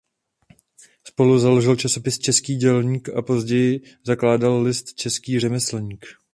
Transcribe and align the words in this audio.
Spoluzaložil 1.07 1.75
časopis 1.75 2.19
"Český 2.19 2.55
dělník" 2.55 3.09
a 3.09 3.21
později 3.21 3.81
zakládal 4.05 4.61
list 4.61 4.93
"Český 4.93 5.39
řemeslník". 5.39 6.05